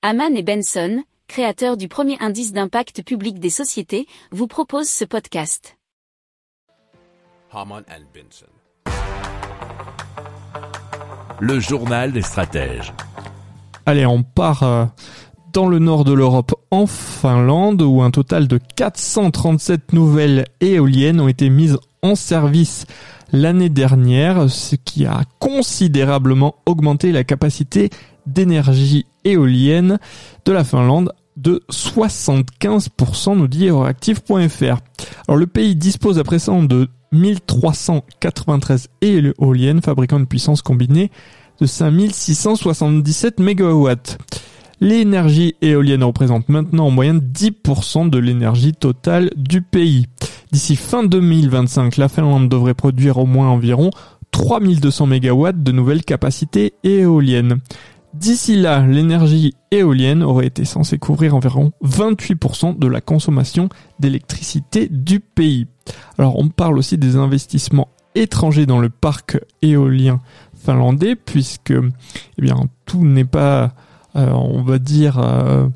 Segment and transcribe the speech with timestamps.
[0.00, 5.76] Haman et Benson, créateurs du premier indice d'impact public des sociétés, vous proposent ce podcast.
[7.52, 8.46] Haman and Benson.
[11.40, 12.92] Le journal des stratèges.
[13.86, 14.84] Allez, on part euh,
[15.52, 21.26] dans le nord de l'Europe, en Finlande, où un total de 437 nouvelles éoliennes ont
[21.26, 22.86] été mises en service
[23.32, 27.90] l'année dernière, ce qui a considérablement augmenté la capacité
[28.32, 29.98] d'énergie éolienne
[30.44, 34.78] de la Finlande de 75%, nous dit Euroactive.fr.
[35.28, 41.10] Alors le pays dispose à présent de 1393 éoliennes fabriquant une puissance combinée
[41.60, 43.88] de 5677 MW.
[44.80, 50.06] L'énergie éolienne représente maintenant en moyenne 10% de l'énergie totale du pays.
[50.52, 53.90] D'ici fin 2025, la Finlande devrait produire au moins environ
[54.30, 57.58] 3200 MW de nouvelles capacités éoliennes.
[58.18, 63.68] D'ici là, l'énergie éolienne aurait été censée couvrir environ 28% de la consommation
[64.00, 65.68] d'électricité du pays.
[66.18, 70.20] Alors on parle aussi des investissements étrangers dans le parc éolien
[70.56, 72.50] finlandais puisque eh
[72.86, 73.72] tout n'est pas
[74.16, 75.68] euh, on va dire euh,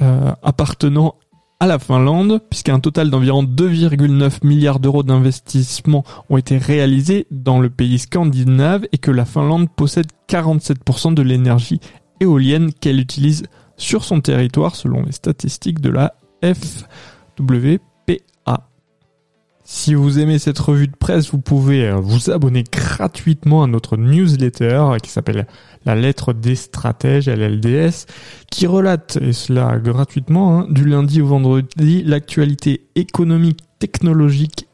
[0.00, 1.16] euh, appartenant
[1.60, 7.68] à la Finlande, puisqu'un total d'environ 2,9 milliards d'euros d'investissements ont été réalisés dans le
[7.68, 11.80] pays scandinave et que la Finlande possède 47% de l'énergie
[12.20, 13.44] éolienne qu'elle utilise
[13.76, 17.76] sur son territoire selon les statistiques de la FW.
[19.66, 23.96] Si vous aimez cette revue de presse, vous pouvez euh, vous abonner gratuitement à notre
[23.96, 25.46] newsletter euh, qui s'appelle
[25.86, 28.04] La lettre des stratèges, LLDS,
[28.50, 34.68] qui relate, et cela gratuitement, hein, du lundi au vendredi, l'actualité économique, technologique,